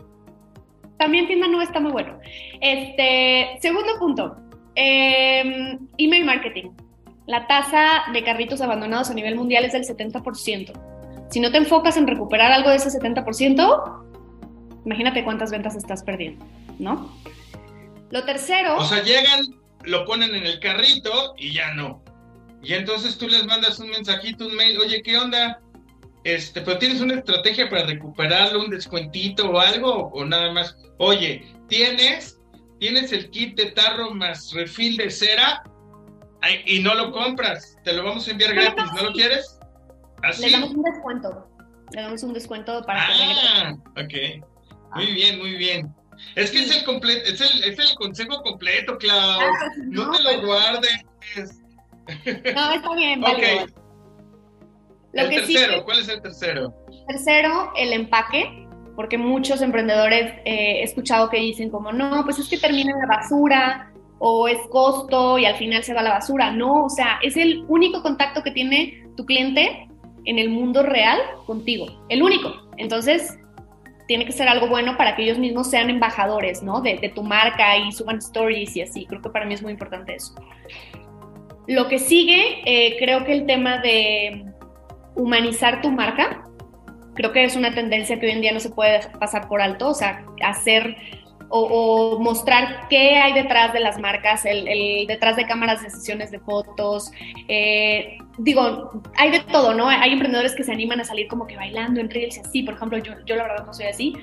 [0.99, 2.19] También tienda nube está muy bueno.
[2.61, 4.37] Este, segundo punto,
[4.75, 6.71] eh, email marketing
[7.31, 10.73] la tasa de carritos abandonados a nivel mundial es del 70%.
[11.31, 16.45] Si no te enfocas en recuperar algo de ese 70%, imagínate cuántas ventas estás perdiendo,
[16.81, 17.16] ¿no?
[18.11, 18.77] Lo tercero...
[18.79, 19.47] O sea, llegan,
[19.85, 22.03] lo ponen en el carrito y ya no.
[22.64, 25.61] Y entonces tú les mandas un mensajito, un mail, oye, ¿qué onda?
[26.25, 31.47] Este, pero tienes una estrategia para recuperarlo, un descuentito o algo, o nada más, oye,
[31.69, 32.40] tienes,
[32.81, 35.62] tienes el kit de tarro más refil de cera,
[36.66, 39.59] y no lo compras, te lo vamos a enviar gratis, ¿no lo quieres?
[40.22, 40.46] ¿Así?
[40.46, 41.46] Le damos un descuento.
[41.92, 44.44] Le damos un descuento para ah, ok.
[44.94, 45.14] Muy ah.
[45.14, 45.94] bien, muy bien.
[46.37, 49.40] Es que es, el completo, es, el, es el consejo completo, Clau.
[49.40, 50.46] Ah, pues no, te lo pues.
[50.46, 51.05] guardes.
[52.55, 53.20] No, está bien.
[53.20, 53.62] Vale.
[53.62, 53.70] Ok.
[55.12, 56.74] el tercero, ¿cuál es el tercero?
[57.09, 62.48] Tercero, el empaque, porque muchos emprendedores eh, he escuchado que dicen como, no, pues es
[62.48, 63.89] que termina en la basura,
[64.21, 66.53] o es costo y al final se va a la basura.
[66.53, 69.89] No, o sea, es el único contacto que tiene tu cliente
[70.27, 72.53] en el mundo real contigo, el único.
[72.77, 73.39] Entonces,
[74.07, 76.83] tiene que ser algo bueno para que ellos mismos sean embajadores, ¿no?
[76.83, 79.07] De, tu marca y suban stories y así.
[79.07, 80.35] Creo que para mí es muy importante eso.
[81.67, 84.45] Lo que sigue, eh, creo que el tema de
[85.15, 86.45] humanizar tu marca,
[87.15, 89.89] creo que es una tendencia que hoy en día no se puede pasar por alto,
[89.89, 90.97] o sea, hacer
[91.51, 96.39] o, mostrar qué hay detrás de las marcas, el, detrás de cámaras de sesiones de
[96.39, 97.11] fotos.
[97.49, 99.89] Eh, digo, hay de todo, ¿no?
[99.89, 102.75] Hay emprendedores que se animan a salir como que bailando en reels y así, por
[102.75, 104.15] ejemplo, yo, yo la verdad no soy así,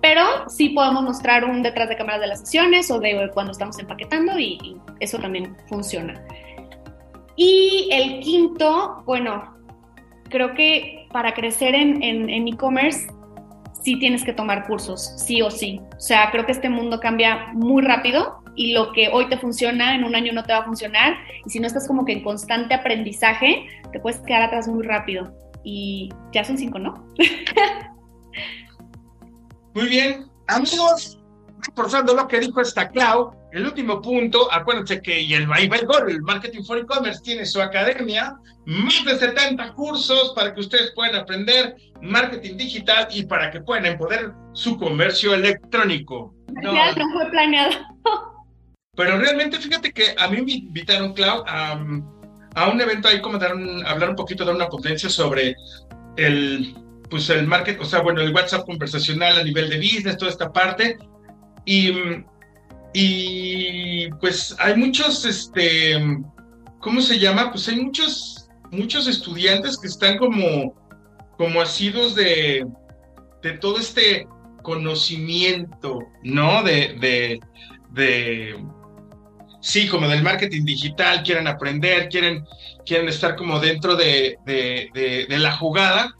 [0.00, 3.78] pero sí podemos mostrar un detrás de cámaras de las sesiones o de cuando estamos
[3.78, 6.24] empaquetando y, eso también funciona.
[7.36, 9.54] Y el quinto, bueno,
[10.30, 13.08] creo que para crecer en e-commerce
[13.86, 15.80] sí tienes que tomar cursos, sí o sí.
[15.96, 19.94] O sea, creo que este mundo cambia muy rápido y lo que hoy te funciona
[19.94, 22.24] en un año no te va a funcionar y si no estás como que en
[22.24, 25.32] constante aprendizaje, te puedes quedar atrás muy rápido.
[25.62, 27.06] Y ya son cinco, ¿no?
[29.74, 31.15] muy bien, amigos,
[31.66, 36.10] reforzando lo que dijo esta Clau, el último punto, acuérdense que y el, ahí gol,
[36.10, 41.16] el Marketing for E-Commerce tiene su academia, más de 70 cursos para que ustedes puedan
[41.16, 46.34] aprender marketing digital y para que puedan empoderar su comercio electrónico.
[46.48, 47.76] No, no fue planeado.
[48.96, 51.78] Pero realmente, fíjate que a mí me invitaron, Clau, a,
[52.54, 53.52] a un evento ahí como dar
[53.86, 55.54] hablar un poquito, dar una potencia sobre
[56.16, 56.74] el,
[57.10, 60.52] pues el market, o sea, bueno, el WhatsApp conversacional a nivel de business, toda esta
[60.52, 60.98] parte.
[61.66, 61.92] Y,
[62.94, 65.96] y pues hay muchos, este,
[66.80, 67.50] ¿cómo se llama?
[67.50, 70.74] Pues hay muchos, muchos estudiantes que están como,
[71.36, 72.64] como asidos de,
[73.42, 74.26] de todo este
[74.62, 76.62] conocimiento, ¿no?
[76.62, 77.40] De, de,
[77.90, 78.56] de,
[79.60, 82.44] sí, como del marketing digital, quieren aprender, quieren,
[82.84, 86.14] quieren estar como dentro de, de, la jugada.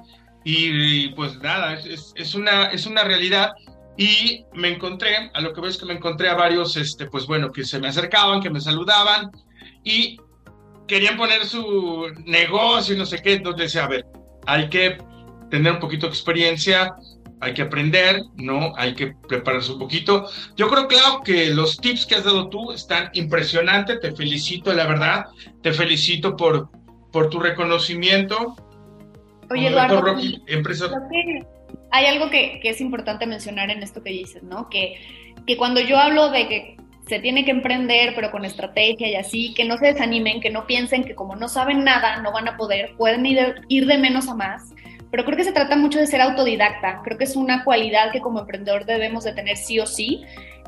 [0.44, 3.52] Y, pues nada, es, es, una, es una realidad
[3.96, 7.50] y me encontré, a lo que ves que me encontré a varios, este, pues bueno,
[7.50, 9.30] que se me acercaban, que me saludaban
[9.84, 10.18] y
[10.86, 13.34] querían poner su negocio y no sé qué.
[13.34, 14.06] Entonces decía, a ver,
[14.46, 14.98] hay que
[15.50, 16.94] tener un poquito de experiencia,
[17.40, 18.72] hay que aprender, ¿no?
[18.76, 20.26] Hay que prepararse un poquito.
[20.56, 24.00] Yo creo, Clau, que los tips que has dado tú están impresionantes.
[24.00, 25.26] Te felicito, la verdad.
[25.62, 26.70] Te felicito por,
[27.12, 28.56] por tu reconocimiento.
[29.50, 30.90] Oye, Eduardo, Rocky, empresa
[31.96, 34.68] hay algo que, es importante mencionar en esto que dices, ¿no?
[34.68, 34.98] Que,
[35.56, 36.76] cuando yo hablo de que
[37.08, 40.66] se tiene que emprender, pero con estrategia y así, que no se desanimen, que no
[40.66, 43.96] piensen que como no saben nada, no van a poder, pueden ir de, ir de
[43.96, 44.74] menos a más.
[45.10, 47.00] Pero creo que se trata mucho de ser autodidacta.
[47.04, 50.24] Creo que es una cualidad que como emprendedor debemos de tener sí o sí.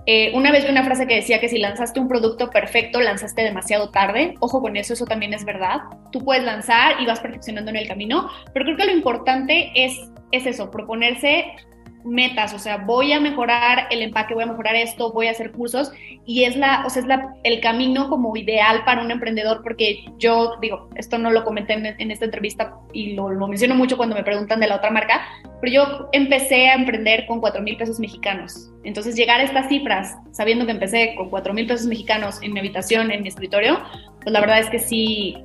[0.06, 3.42] Eh, una vez vi una frase que decía que si lanzaste un producto perfecto, lanzaste
[3.42, 4.34] demasiado tarde.
[4.40, 5.80] Ojo con eso, eso también es verdad.
[6.12, 9.98] Tú puedes lanzar y vas perfeccionando en el camino, pero creo que lo importante es
[10.32, 11.56] es eso, proponerse
[12.04, 15.52] metas, o sea, voy a mejorar el empaque, voy a mejorar esto, voy a hacer
[15.52, 15.92] cursos
[16.24, 20.04] y es la, o sea, es la, el camino como ideal para un emprendedor porque
[20.18, 24.14] yo digo, esto no lo comenté en, esta entrevista y lo, lo, menciono mucho cuando
[24.14, 25.20] me preguntan de la otra marca,
[25.60, 28.70] pero yo empecé a emprender con 4 mil pesos mexicanos.
[28.84, 32.60] Entonces llegar a estas cifras, sabiendo que empecé con 4 mil pesos mexicanos en mi
[32.60, 33.80] habitación, en mi escritorio,
[34.22, 35.36] pues la verdad es que sí,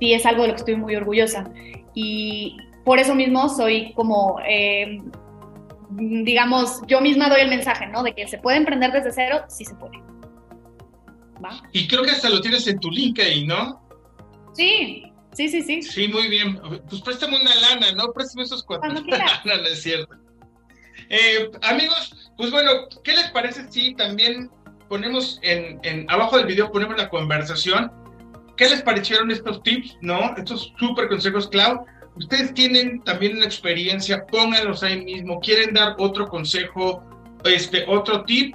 [0.00, 1.50] sí es algo de lo que estoy muy orgullosa.
[1.94, 4.98] Y, por eso mismo soy como, eh,
[5.90, 8.02] digamos, yo misma doy el mensaje, ¿no?
[8.02, 9.98] De que se puede emprender desde cero, sí se puede.
[11.44, 11.62] ¿Va?
[11.72, 13.80] Y creo que hasta lo tienes en tu LinkedIn, ¿no?
[14.54, 15.82] Sí, sí, sí, sí.
[15.82, 16.60] Sí, muy bien.
[16.88, 18.12] Pues préstame una lana, ¿no?
[18.12, 18.92] Préstame esos cuatro.
[18.92, 20.14] no, no es cierto.
[21.08, 22.70] Eh, amigos, pues bueno,
[23.04, 24.50] ¿qué les parece si también
[24.88, 27.92] ponemos en, en, abajo del video ponemos la conversación?
[28.56, 30.34] ¿Qué les parecieron estos tips, no?
[30.36, 31.84] Estos súper consejos, Clau
[32.16, 37.02] ustedes tienen también una experiencia, pónganlos ahí mismo, quieren dar otro consejo,
[37.44, 38.54] este, otro tip,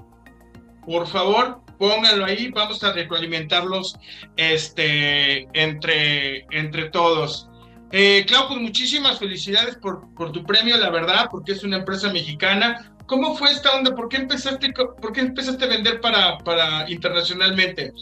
[0.85, 3.97] por favor, pónganlo ahí, vamos a retroalimentarlos
[4.35, 7.49] este, entre, entre todos.
[7.91, 12.11] Eh, Clau, pues muchísimas felicidades por, por tu premio, la verdad, porque es una empresa
[12.11, 12.93] mexicana.
[13.05, 13.95] ¿Cómo fue esta onda?
[13.95, 17.93] ¿Por qué empezaste, por qué empezaste a vender para, para internacionalmente?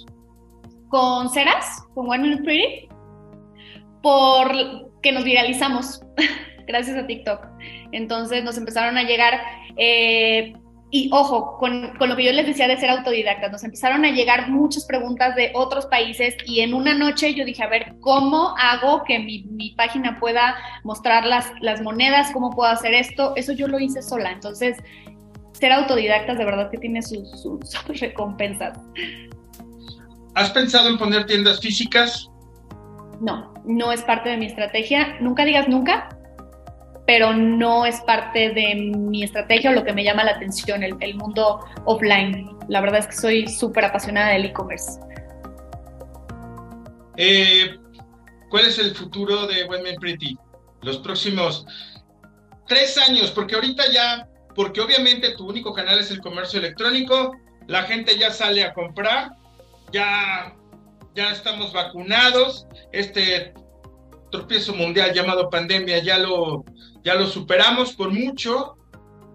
[0.89, 1.83] ¿Con ceras?
[1.93, 2.89] ¿Con One Minute Pretty?
[4.01, 4.51] Por
[5.05, 6.01] que nos viralizamos
[6.67, 7.45] gracias a TikTok.
[7.91, 9.39] Entonces nos empezaron a llegar,
[9.77, 10.55] eh,
[10.89, 14.09] y ojo, con, con, lo que yo les decía de ser autodidactas, nos empezaron a
[14.09, 18.55] llegar muchas preguntas de otros países y en una noche yo dije, a ver, ¿cómo
[18.57, 22.31] hago que mi, mi página pueda mostrar las, las monedas?
[22.31, 23.33] ¿Cómo puedo hacer esto?
[23.35, 24.31] Eso yo lo hice sola.
[24.31, 24.75] Entonces,
[25.51, 28.75] ser autodidactas de verdad que tiene sus, sus recompensas.
[30.33, 32.31] ¿Has pensado en poner tiendas físicas?
[33.19, 35.17] No, no es parte de mi estrategia.
[35.19, 36.09] Nunca digas nunca,
[37.05, 41.15] pero no es parte de mi estrategia o lo que me llama la atención, el,
[41.15, 42.49] mundo offline.
[42.67, 44.99] La verdad es que soy súper apasionada del e-commerce.
[47.17, 47.77] Eh,
[48.49, 50.37] ¿Cuál es el futuro de Women Pretty?
[50.81, 51.65] Los próximos
[52.67, 57.35] tres años, porque ahorita ya, porque obviamente tu único canal es el comercio electrónico,
[57.67, 59.31] la gente ya sale a comprar,
[59.91, 60.55] ya
[61.15, 63.53] ya estamos vacunados, este
[64.31, 66.65] tropiezo mundial llamado pandemia ya lo,
[67.03, 68.75] ya lo superamos por mucho.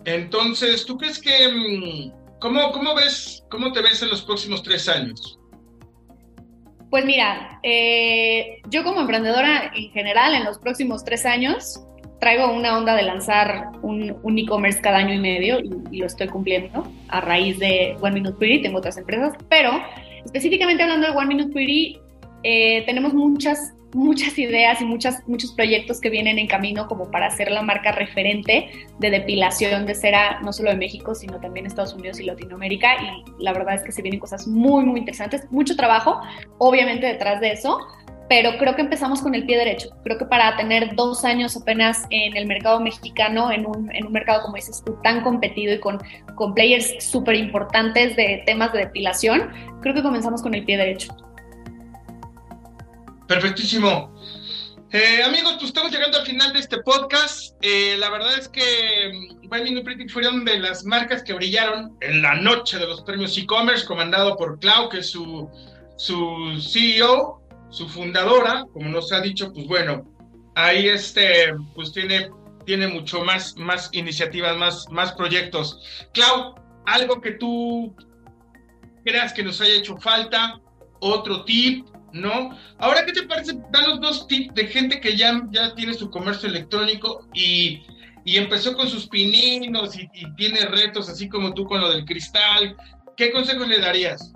[0.05, 4.89] Entonces, ¿tú crees que, mm, cómo, cómo ves, cómo te ves en los próximos tres
[4.89, 5.39] años?
[6.91, 11.81] Pues mira, eh, yo como emprendedora en general en los próximos tres años,
[12.21, 16.87] traigo una onda de lanzar un, e-commerce cada año y medio y, lo estoy cumpliendo
[17.09, 19.71] a raíz de One Minute Pretty, tengo otras empresas, pero
[20.25, 21.99] específicamente hablando de One Minute Pretty,
[22.43, 27.27] eh, tenemos muchas, muchas ideas y muchas, muchos proyectos que vienen en camino como para
[27.27, 31.95] hacer la marca referente de depilación de cera, no solo de México, sino también Estados
[31.95, 32.97] Unidos y Latinoamérica.
[33.03, 36.21] Y la verdad es que se vienen cosas muy, muy interesantes, mucho trabajo,
[36.59, 37.79] obviamente detrás de eso,
[38.31, 39.91] pero creo que empezamos con el pie derecho.
[40.05, 44.13] Creo que para tener dos años apenas en el mercado mexicano, en un, en un
[44.13, 46.01] mercado, como dices tú, tan competido y con,
[46.37, 49.51] con players súper importantes de temas de depilación,
[49.83, 51.13] creo que comenzamos con el pie derecho.
[53.27, 54.15] Perfectísimo.
[54.93, 57.57] Eh, amigos, pues estamos llegando al final de este podcast.
[57.63, 59.11] Eh, la verdad es que
[59.51, 63.37] Binding y Pretty fueron de las marcas que brillaron en la noche de los premios
[63.37, 65.51] e-commerce, comandado por Clau, que es su,
[65.97, 67.40] su CEO
[67.71, 70.05] su fundadora, como nos ha dicho, pues bueno,
[70.55, 72.31] ahí este, pues tiene,
[72.67, 75.81] tiene mucho más, más iniciativas, más, más proyectos.
[76.13, 76.55] Clau,
[76.87, 77.95] algo que tú
[79.05, 80.61] creas que nos haya hecho falta,
[81.01, 82.57] otro tip, ¿no?
[82.79, 83.55] Ahora, ¿qué te parece?
[83.71, 87.83] Danos dos tips de gente que ya, ya tiene su comercio electrónico y,
[88.25, 92.05] y empezó con sus pininos y, y tiene retos así como tú con lo del
[92.05, 92.77] cristal.
[93.17, 94.33] ¿Qué consejos le darías?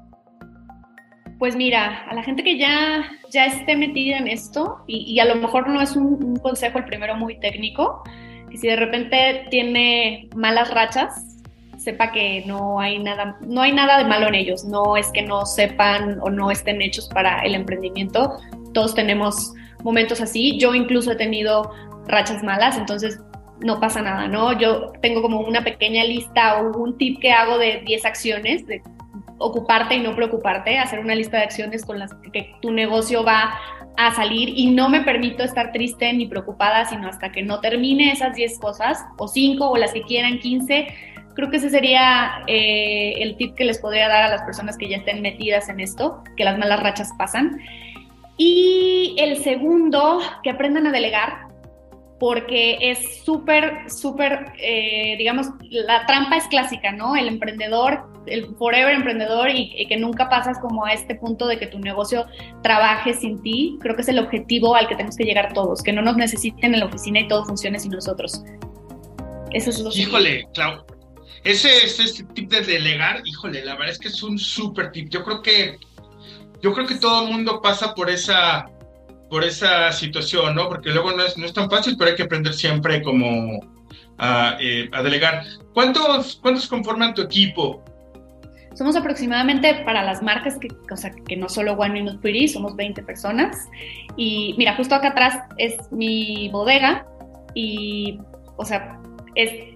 [1.44, 5.35] Pues mira, a la gente que ya, ya esté metida en esto, y, a lo
[5.35, 8.02] mejor no es un, consejo el primero muy técnico,
[8.50, 11.42] que si de repente tiene malas rachas,
[11.76, 15.20] sepa que no hay nada, no hay nada de malo en ellos, no es que
[15.20, 18.38] no sepan o no estén hechos para el emprendimiento,
[18.72, 19.52] todos tenemos
[19.83, 21.70] momentos así, yo incluso he tenido
[22.07, 23.20] rachas malas, entonces
[23.61, 24.59] no pasa nada, ¿no?
[24.59, 28.80] Yo tengo como una pequeña lista o un tip que hago de 10 acciones, de
[29.38, 33.59] ocuparte y no preocuparte, hacer una lista de acciones con las que tu negocio va
[33.97, 38.12] a salir y no me permito estar triste ni preocupada, sino hasta que no termine
[38.12, 40.87] esas 10 cosas, o 5 o las que quieran, 15.
[41.35, 44.88] Creo que ese sería eh, el tip que les podría dar a las personas que
[44.88, 47.59] ya estén metidas en esto, que las malas rachas pasan.
[48.37, 51.44] Y el segundo, que aprendan a delegar,
[52.18, 57.16] porque es súper, súper, eh, digamos, la trampa es clásica, ¿no?
[57.16, 61.67] El emprendedor, el forever emprendedor y, que nunca pasas como a este punto de que
[61.67, 62.27] tu negocio
[62.63, 65.93] trabaje sin ti, creo que es el objetivo al que tenemos que llegar todos, que
[65.93, 68.43] no nos necesiten en la oficina y todo funcione sin nosotros.
[69.53, 70.85] Eso es lo Híjole, Clau,
[71.45, 75.09] ese, ese tip de delegar, híjole, la verdad es que es un súper tip.
[75.11, 75.79] Yo creo que,
[76.63, 78.67] yo creo que todo el mundo pasa por esa
[79.35, 80.69] por esa situación, ¿no?
[80.69, 83.61] Porque luego no es, no es tan fácil, pero hay que aprender siempre como
[84.19, 85.45] a, eh, delegar.
[85.73, 87.85] ¿Cuántos, ¿Cuántos conforman tu equipo?
[88.75, 92.75] Somos aproximadamente para las marcas, que, o sea, que no solo One Minute Pretty, somos
[92.77, 93.69] 20 personas.
[94.17, 97.07] Y mira, justo acá atrás es mi bodega
[97.55, 98.19] y,
[98.57, 99.01] o sea,
[99.35, 99.75] es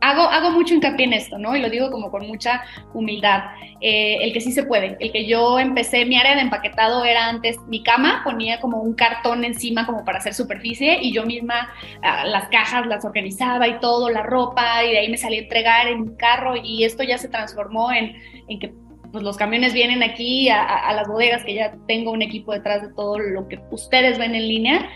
[0.00, 1.56] hago, mucho hincapié en esto, ¿no?
[1.56, 3.44] Y lo digo como con mucha humildad.
[3.80, 7.28] Eh, el que sí se puede, el que yo empecé, mi área de empaquetado era
[7.28, 11.68] antes mi cama, ponía como un cartón encima como para hacer superficie y yo misma
[12.02, 15.40] ah, las cajas las organizaba y todo, la ropa, y de ahí me salí a
[15.40, 18.14] entregar en mi carro y esto ya se transformó en,
[18.58, 18.72] que
[19.12, 22.82] pues los camiones vienen aquí a, a, las bodegas, que ya tengo un equipo detrás
[22.82, 24.90] de todo lo que ustedes ven en línea.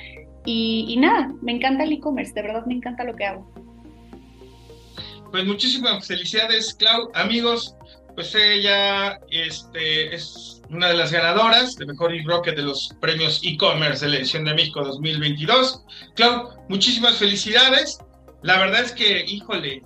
[0.46, 3.46] Y, y nada, me encanta el e-commerce, de verdad me encanta lo que hago.
[5.30, 7.10] Pues muchísimas felicidades, Clau.
[7.14, 7.76] Amigos,
[8.14, 14.04] pues ella este, es una de las ganadoras de Mejor e-Rocket de los premios e-commerce
[14.04, 15.84] de la edición de México 2022.
[16.16, 17.98] Clau, muchísimas felicidades.
[18.42, 19.82] La verdad es que, híjole,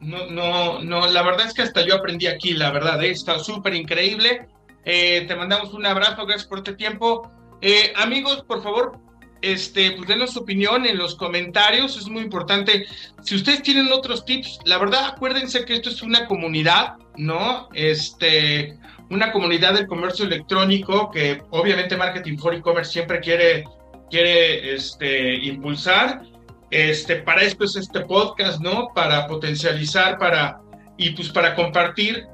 [0.00, 3.10] no, no, no, la verdad es que hasta yo aprendí aquí, la verdad, ¿eh?
[3.10, 4.48] está súper increíble.
[4.84, 7.30] Eh, te mandamos un abrazo, gracias por este tiempo.
[7.62, 8.98] Eh, amigos, por favor,
[9.42, 12.86] este, pues denos su opinión en los comentarios, es muy importante.
[13.22, 17.68] Si ustedes tienen otros tips, la verdad acuérdense que esto es una comunidad, ¿no?
[17.74, 18.78] Este,
[19.10, 23.64] una comunidad del comercio electrónico que obviamente Marketing for E-Commerce siempre quiere,
[24.10, 26.22] quiere este, impulsar.
[26.70, 28.88] Este, para esto es este podcast, ¿no?
[28.94, 30.60] Para potencializar, para,
[30.96, 32.24] y pues para compartir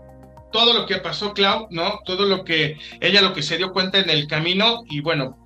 [0.53, 2.01] todo lo que pasó Clau, ¿no?
[2.05, 5.45] Todo lo que ella lo que se dio cuenta en el camino y bueno,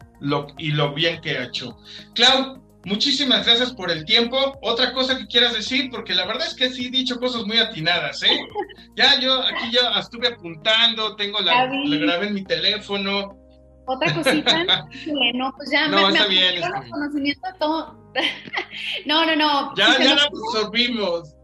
[0.59, 1.77] y lo bien que ha hecho.
[2.14, 4.59] Clau, muchísimas gracias por el tiempo.
[4.62, 7.59] Otra cosa que quieras decir, porque la verdad es que sí he dicho cosas muy
[7.59, 8.29] atinadas, ¿eh?
[8.97, 13.39] Ya yo aquí ya estuve apuntando, tengo la, la grabé en mi teléfono.
[13.87, 14.64] Otra cosita,
[15.35, 18.12] no, pues ya no, me, está bien, está conocimiento todo.
[19.07, 19.75] no, no, no.
[19.77, 21.35] Ya, ya la absorbimos.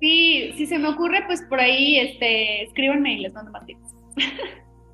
[0.00, 3.80] Sí, si se me ocurre, pues por ahí, este, escríbanme y les mando más tips.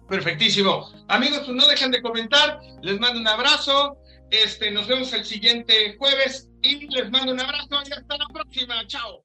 [0.08, 0.90] Perfectísimo.
[1.08, 2.60] Amigos, pues no dejen de comentar.
[2.82, 3.98] Les mando un abrazo.
[4.30, 6.48] Este, nos vemos el siguiente jueves.
[6.62, 8.86] y les mando un abrazo y hasta la próxima.
[8.86, 9.24] Chao.